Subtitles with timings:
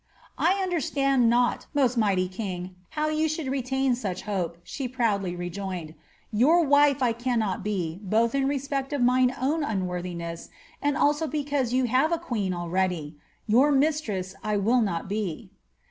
[0.39, 5.35] ''^ I understand not, most mighty king, how you should retain such hope,'' she proudly
[5.35, 5.95] rejoined;^
[6.31, 10.49] your wife 1 cannot be, both in respect oi mine own unworthiness,
[10.81, 13.15] and also because you have a queen already.
[13.47, 15.51] Tour mistress I will not be.'"